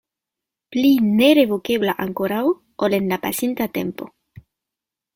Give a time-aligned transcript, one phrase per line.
[0.75, 2.41] Pli nerevokebla ankoraŭ
[2.89, 4.13] ol en la pasinta tempo.